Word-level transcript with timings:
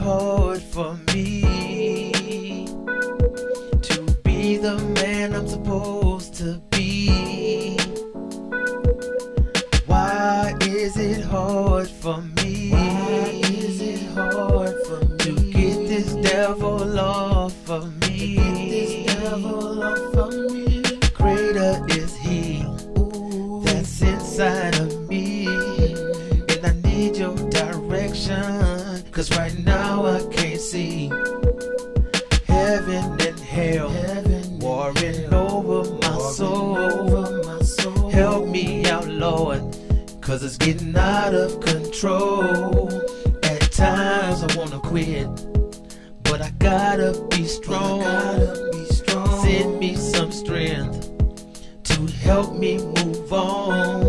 hard 0.00 0.62
for 0.62 0.94
me 1.12 2.64
to 3.82 4.16
be 4.24 4.56
the 4.56 4.78
man 4.94 5.34
I'm 5.34 5.46
supposed 5.46 6.34
to 6.36 6.60
be. 6.70 7.76
Why 9.86 10.56
is 10.62 10.96
it 10.96 11.22
hard 11.24 11.88
for 11.88 12.22
me? 12.36 12.70
Why 12.70 13.40
is 13.42 13.80
it 13.80 14.02
hard 14.12 14.74
for 14.86 15.00
me 15.04 15.16
to 15.18 15.32
get 15.52 15.76
this 15.88 16.14
devil 16.14 16.98
off 16.98 17.68
of 17.68 17.84
me? 18.00 18.36
this 18.36 19.14
devil 19.14 19.82
off 19.82 20.14
of 20.16 20.32
me. 20.52 20.82
Greater 21.12 21.84
is 21.90 22.16
He 22.16 22.64
that's 23.64 24.00
inside 24.00 24.78
of 24.80 25.08
me, 25.08 25.46
and 25.46 26.66
I 26.66 26.72
need 26.88 27.16
Your 27.16 27.36
direction. 27.50 28.69
Cause 29.20 29.36
right 29.36 29.58
now 29.66 30.06
I 30.06 30.22
can't 30.32 30.58
see 30.58 31.08
heaven 32.46 33.20
and 33.20 33.38
hell 33.38 33.90
heaven 33.90 34.58
warring 34.60 35.34
over 35.34 35.92
my 35.96 36.18
soul. 36.32 36.78
over 36.78 37.44
my 37.44 37.60
soul. 37.60 38.08
Help 38.08 38.48
me 38.48 38.86
out, 38.86 39.06
Lord, 39.08 39.60
cause 40.22 40.42
it's 40.42 40.56
getting 40.56 40.96
out 40.96 41.34
of 41.34 41.60
control. 41.60 42.88
At 43.42 43.60
times 43.70 44.42
I 44.42 44.56
wanna 44.56 44.78
quit, 44.78 45.28
but 46.22 46.40
I 46.40 46.48
gotta 46.58 47.12
be 47.28 47.44
strong. 47.44 48.00
gotta 48.00 48.70
be 48.72 48.86
strong. 48.86 49.42
Send 49.42 49.78
me 49.78 49.96
some 49.96 50.32
strength 50.32 51.10
to 51.82 52.06
help 52.06 52.54
me 52.54 52.78
move 52.78 53.30
on. 53.34 53.99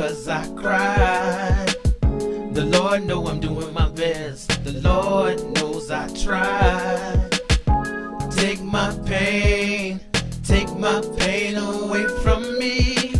Man 0.00 0.10
because 0.10 0.28
I 0.28 0.46
cried? 0.54 1.74
The 2.54 2.64
Lord 2.64 3.04
know 3.04 3.26
I'm 3.26 3.40
doing 3.40 3.72
my 3.72 3.88
best. 3.90 4.64
The 4.64 4.72
Lord 4.80 5.38
knows 5.54 5.90
I 5.90 6.08
tried. 6.08 7.30
Take 8.30 8.62
my 8.62 8.96
pain, 9.04 10.00
take 10.42 10.74
my 10.76 11.02
pain 11.18 11.56
away 11.56 12.06
from 12.22 12.58
me. 12.58 13.12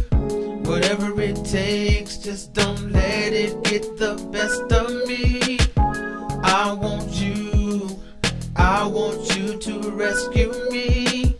Whatever 0.64 1.20
it 1.20 1.44
takes, 1.44 2.16
just 2.16 2.52
don't 2.54 2.92
let 2.92 3.32
it 3.32 3.62
get 3.64 3.98
the 3.98 4.14
best 4.32 4.62
of 4.72 4.88
me. 5.06 5.58
I 6.42 6.72
want 6.72 7.10
you, 7.12 7.90
I 8.56 8.86
want 8.86 9.36
you 9.36 9.58
to 9.58 9.90
rescue 9.90 10.52
me. 10.70 11.36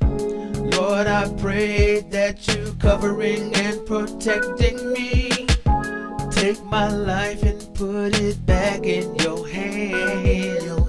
Lord, 0.76 1.06
I 1.06 1.32
pray 1.38 2.00
that 2.10 2.46
you 2.48 2.74
covering 2.78 3.54
and 3.54 3.84
protecting 3.86 4.92
me. 4.92 5.29
Take 6.40 6.64
my 6.64 6.88
life 6.88 7.42
and 7.42 7.60
put 7.74 8.18
it 8.18 8.46
back 8.46 8.86
in 8.86 9.14
your 9.16 9.46
hand. 9.46 10.88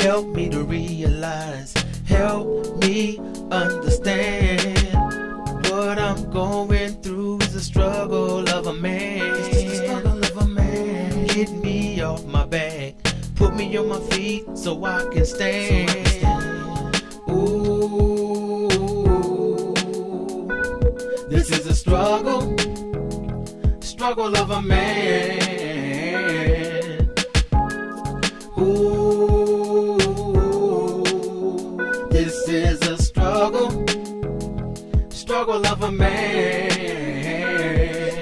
Help 0.00 0.28
me 0.28 0.48
to 0.48 0.62
realize, 0.62 1.74
help 2.06 2.76
me 2.76 3.18
understand. 3.50 4.78
What 5.66 5.98
I'm 5.98 6.30
going 6.30 7.02
through 7.02 7.38
is 7.40 7.56
a 7.56 7.60
struggle 7.60 8.48
of 8.48 8.68
a 8.68 8.74
man. 8.74 9.18
The 9.18 9.74
struggle 9.74 10.24
of 10.24 10.36
a 10.36 10.46
man. 10.46 11.26
Get 11.26 11.50
me 11.50 12.00
off 12.00 12.24
my 12.24 12.46
back, 12.46 12.94
put 13.34 13.56
me 13.56 13.76
on 13.76 13.88
my 13.88 13.98
feet 14.10 14.44
so 14.56 14.84
I 14.84 15.04
can 15.12 15.26
stand. 15.26 16.07
Struggle 24.28 24.42
of 24.42 24.50
a 24.50 24.62
man. 24.62 25.88
Ooh, 28.58 29.96
this 32.10 32.48
is 32.48 32.82
a 32.82 32.98
struggle, 32.98 33.70
struggle 35.08 35.66
of 35.66 35.82
a 35.82 35.90
man. 35.90 36.68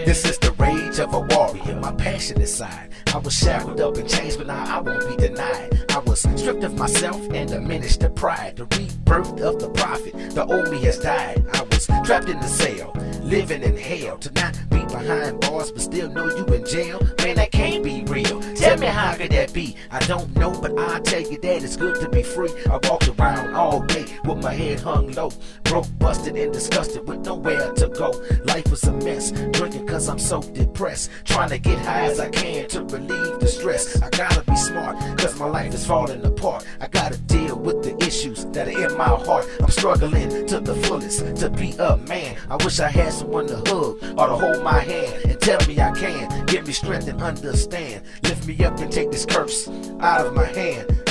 This 0.04 0.24
is 0.24 0.38
the 0.38 0.52
rage 0.58 1.00
of 1.00 1.12
a 1.12 1.20
warrior, 1.20 1.80
my 1.80 1.92
passionate 1.92 2.46
side. 2.48 2.92
I 3.12 3.18
was 3.18 3.34
shackled 3.34 3.80
up 3.80 3.96
and 3.96 4.08
changed, 4.08 4.38
but 4.38 4.46
now 4.46 4.76
I 4.76 4.80
won't 4.80 5.08
be 5.08 5.16
denied. 5.16 5.86
I 5.90 5.98
was 5.98 6.20
stripped 6.20 6.62
of 6.62 6.78
myself 6.78 7.20
and 7.32 7.48
diminished 7.48 8.00
the 8.00 8.10
pride. 8.10 8.56
The 8.56 8.66
rebirth 8.66 9.40
of 9.40 9.58
the 9.58 9.70
prophet, 9.70 10.14
the 10.34 10.46
old 10.46 10.70
me 10.70 10.80
has 10.84 11.00
died. 11.00 11.44
I 11.52 11.62
was 11.62 11.86
trapped 12.04 12.28
in 12.28 12.38
the 12.38 12.46
cell, 12.46 12.92
living 13.22 13.62
in 13.64 13.76
hell. 13.76 14.18
To 14.18 14.30
not 14.34 14.56
behind 14.98 15.40
bars, 15.40 15.70
but 15.72 15.82
still 15.82 16.10
know 16.10 16.26
you 16.26 16.44
in 16.46 16.64
jail. 16.64 17.00
Man, 17.22 17.36
that 17.36 17.52
can't 17.52 17.82
be 17.84 18.04
real. 18.04 18.40
Tell 18.54 18.78
me 18.78 18.86
how 18.86 19.14
could 19.14 19.30
that 19.32 19.52
be? 19.52 19.76
I 19.90 19.98
don't 20.06 20.34
know, 20.36 20.50
but 20.50 20.78
I'll 20.78 21.02
tell 21.02 21.20
you 21.20 21.38
that 21.38 21.62
it's 21.62 21.76
good 21.76 22.00
to 22.00 22.08
be 22.08 22.22
free. 22.22 22.50
I 22.70 22.78
walked 22.88 23.08
around 23.08 23.54
all 23.54 23.80
day 23.82 24.06
with 24.24 24.42
my 24.42 24.52
head 24.54 24.80
hung 24.80 25.12
low, 25.12 25.30
broke, 25.64 25.86
busted, 25.98 26.36
and 26.36 26.52
disgusted 26.52 27.06
with 27.06 27.24
nowhere 27.24 27.72
to 27.72 27.88
go. 27.88 28.10
Life 28.44 28.70
was 28.70 28.84
a 28.84 28.92
mess, 28.92 29.32
drinking 29.52 29.86
cause 29.86 30.08
I'm 30.08 30.18
so 30.18 30.40
depressed. 30.40 31.10
Trying 31.24 31.50
to 31.50 31.58
get 31.58 31.78
high 31.78 32.06
as 32.06 32.20
I 32.20 32.30
can 32.30 32.68
to 32.68 32.82
relieve 32.84 33.40
the 33.40 33.46
stress. 33.46 34.00
I 34.02 34.10
gotta 34.10 34.42
be 34.44 34.56
smart, 34.56 34.96
cause 35.18 35.38
my 35.38 35.46
life 35.46 35.74
is 35.74 35.86
falling 35.86 36.24
apart. 36.24 36.66
I 36.80 36.88
gotta 36.88 37.18
deal 37.18 37.56
with 37.56 37.82
the 37.82 37.96
issues 38.04 38.44
that 38.46 38.68
are 38.68 38.86
in 38.86 38.96
my 38.96 39.04
heart. 39.04 39.46
I'm 39.60 39.70
struggling 39.70 40.46
to 40.46 40.60
the 40.60 40.74
fullest 40.86 41.36
to 41.36 41.50
be 41.50 41.72
a 41.78 41.96
man. 41.96 42.36
I 42.48 42.56
wish 42.64 42.80
I 42.80 42.88
had 42.88 43.12
someone 43.12 43.46
to 43.48 43.56
hug 43.56 44.02
or 44.18 44.26
to 44.28 44.36
hold 44.36 44.62
my 44.62 44.85
hand 44.86 45.24
and 45.24 45.40
tell 45.40 45.60
me 45.66 45.80
I 45.80 45.92
can. 45.92 46.46
Give 46.46 46.66
me 46.66 46.72
strength 46.72 47.08
and 47.08 47.20
understand. 47.22 48.04
Lift 48.22 48.46
me 48.46 48.64
up 48.64 48.78
and 48.78 48.90
take 48.90 49.10
this 49.10 49.26
curse 49.26 49.68
out 50.00 50.26
of 50.26 50.34
my 50.34 50.46
hand. 50.46 51.05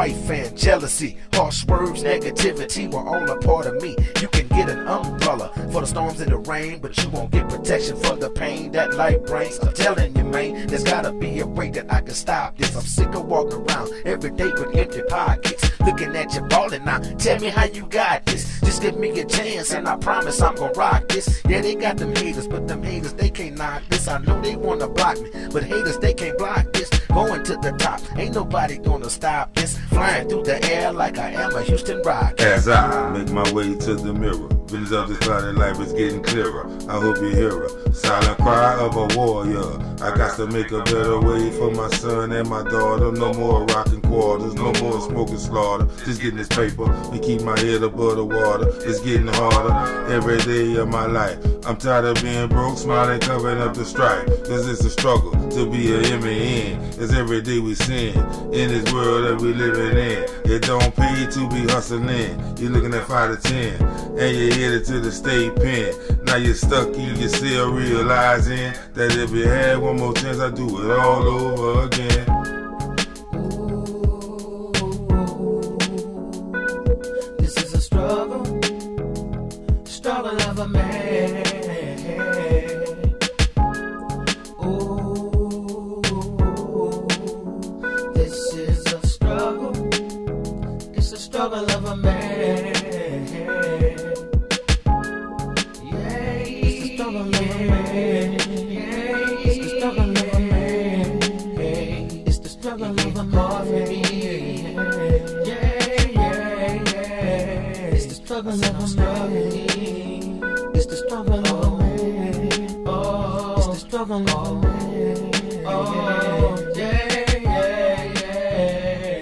Strife, 0.00 0.30
and 0.30 0.56
jealousy. 0.56 1.18
Harsh 1.34 1.66
words, 1.66 2.02
negativity 2.02 2.90
were 2.90 3.06
all 3.06 3.30
a 3.30 3.38
part 3.38 3.66
of 3.66 3.82
me. 3.82 3.94
You 4.18 4.28
can 4.28 4.48
get 4.48 4.70
an 4.70 4.88
umbrella 4.88 5.52
for 5.70 5.82
the 5.82 5.86
storms 5.86 6.22
and 6.22 6.32
the 6.32 6.38
rain, 6.38 6.78
but 6.78 6.96
you 6.96 7.10
won't 7.10 7.30
get 7.30 7.50
protection 7.50 7.96
from 7.96 8.18
the 8.18 8.30
pain 8.30 8.72
that 8.72 8.94
life 8.94 9.22
brings. 9.26 9.58
I'm 9.58 9.74
telling 9.74 10.16
you, 10.16 10.24
man, 10.24 10.68
there's 10.68 10.84
gotta 10.84 11.12
be 11.12 11.40
a 11.40 11.46
way 11.46 11.68
that 11.72 11.92
I 11.92 12.00
can 12.00 12.14
stop 12.14 12.56
this. 12.56 12.74
I'm 12.74 12.80
sick 12.80 13.14
of 13.14 13.26
walking 13.26 13.60
around 13.60 13.92
every 14.06 14.30
day 14.30 14.46
with 14.46 14.74
empty 14.74 15.02
pockets. 15.02 15.70
Looking 15.80 16.16
at 16.16 16.34
you 16.34 16.40
balling 16.42 16.84
now. 16.86 17.00
Tell 17.18 17.38
me 17.38 17.48
how 17.48 17.64
you 17.64 17.84
got 17.84 18.24
this. 18.24 18.58
Just 18.60 18.80
give 18.80 18.96
me 18.96 19.20
a 19.20 19.26
chance 19.26 19.72
and 19.72 19.86
I 19.86 19.96
promise 19.96 20.40
I'm 20.40 20.54
gonna 20.54 20.72
rock 20.72 21.08
this. 21.08 21.42
Yeah, 21.46 21.60
they 21.60 21.74
got 21.74 21.98
them 21.98 22.14
haters, 22.16 22.48
but 22.48 22.66
them 22.66 22.82
haters, 22.82 23.12
they 23.12 23.28
can't 23.28 23.58
knock 23.58 23.82
this. 23.90 24.08
I 24.08 24.16
know 24.18 24.40
they 24.40 24.56
wanna 24.56 24.88
block 24.88 25.20
me, 25.20 25.30
but 25.52 25.62
haters, 25.62 25.98
they 25.98 26.14
can't 26.14 26.38
block 26.38 26.72
this. 26.72 26.88
Going 27.08 27.42
to 27.44 27.56
the 27.56 27.72
top, 27.72 28.00
ain't 28.16 28.34
nobody 28.34 28.78
gonna 28.78 29.10
stop 29.10 29.54
this. 29.54 29.76
Flying 30.00 30.30
through 30.30 30.44
the 30.44 30.64
air 30.64 30.94
like 30.94 31.18
I 31.18 31.32
am 31.32 31.54
a 31.54 31.62
Houston 31.62 32.00
Rock. 32.00 32.40
As 32.40 32.66
I 32.68 33.10
make 33.10 33.28
my 33.32 33.52
way 33.52 33.74
to 33.74 33.94
the 33.94 34.14
mirror, 34.14 34.48
visions 34.64 34.92
of 34.92 35.10
this 35.10 35.18
clouded 35.18 35.56
life 35.56 35.78
is 35.78 35.92
getting 35.92 36.22
clearer. 36.22 36.66
I 36.88 36.98
hope 36.98 37.18
you 37.18 37.28
hear 37.28 37.50
her. 37.50 37.92
Silent 37.92 38.38
cry 38.38 38.80
of 38.80 38.96
a 38.96 39.14
warrior. 39.14 39.78
I 40.02 40.16
got 40.16 40.36
to 40.36 40.46
make 40.46 40.72
a 40.72 40.82
better 40.84 41.20
way 41.20 41.50
for 41.50 41.70
my 41.70 41.90
son 41.90 42.32
and 42.32 42.48
my 42.48 42.62
daughter. 42.62 43.12
No 43.12 43.34
more 43.34 43.66
rocking 43.66 44.00
quarters, 44.00 44.54
no 44.54 44.72
more 44.80 45.02
smoking 45.02 45.36
slaughter. 45.36 45.86
Just 46.06 46.22
getting 46.22 46.38
this 46.38 46.48
paper 46.48 46.90
and 46.90 47.22
keep 47.22 47.42
my 47.42 47.58
head 47.58 47.82
above 47.82 48.16
the 48.16 48.24
water. 48.24 48.70
It's 48.88 49.00
getting 49.00 49.28
harder 49.28 50.10
every 50.10 50.38
day 50.38 50.76
of 50.76 50.88
my 50.88 51.04
life. 51.04 51.36
I'm 51.66 51.76
tired 51.76 52.06
of 52.06 52.22
being 52.22 52.48
broke, 52.48 52.78
smiling, 52.78 53.20
covering 53.20 53.60
up 53.60 53.74
the 53.74 53.84
strife. 53.84 54.26
This 54.44 54.66
is 54.66 54.82
a 54.82 54.88
struggle 54.88 55.29
to 55.50 55.68
be 55.68 55.92
a 55.92 55.98
M.A.N. 56.14 56.80
It's 56.98 57.12
every 57.12 57.42
day 57.42 57.58
we 57.58 57.74
sin 57.74 58.16
in 58.52 58.68
this 58.68 58.92
world 58.92 59.24
that 59.24 59.40
we 59.40 59.52
living 59.52 59.96
in. 59.96 60.50
It 60.50 60.62
don't 60.62 60.94
pay 60.94 61.26
to 61.26 61.48
be 61.48 61.62
hustling. 61.72 62.56
You're 62.56 62.70
looking 62.70 62.94
at 62.94 63.06
five 63.06 63.40
to 63.40 63.48
ten, 63.48 63.82
and 64.18 64.36
you're 64.36 64.52
headed 64.52 64.84
to 64.86 65.00
the 65.00 65.10
state 65.10 65.54
pen. 65.56 65.94
Now 66.24 66.36
you're 66.36 66.54
stuck 66.54 66.88
in 66.94 67.16
your 67.16 67.28
cell, 67.28 67.70
realizing 67.70 68.72
that 68.94 69.16
if 69.16 69.30
you 69.32 69.48
had 69.48 69.78
one 69.78 69.96
more 69.96 70.14
chance, 70.14 70.38
I'd 70.38 70.54
do 70.54 70.66
it 70.66 70.98
all 70.98 71.26
over 71.26 71.86
again. 71.86 72.09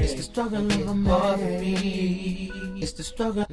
This 0.00 0.15
the 0.15 0.23
struggle 0.23 0.59
of 0.59 0.88
a 0.88 0.94
man. 0.94 1.48
Yeah, 2.88 3.00
it's 3.00 3.44